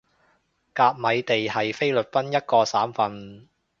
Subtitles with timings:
[0.73, 3.47] 甲米地係菲律賓一個省份